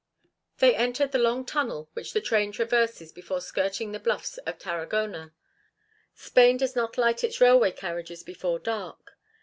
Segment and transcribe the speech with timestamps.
[0.57, 5.35] They entered the long tunnel which the train traverses before skirting the bluffs of Tarragona.
[6.15, 9.15] Spain does not light its railway carriages before dark.